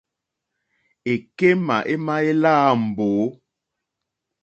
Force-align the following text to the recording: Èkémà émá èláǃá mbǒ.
Èkémà 1.11 1.77
émá 1.93 2.15
èláǃá 2.31 2.71
mbǒ. 2.87 3.09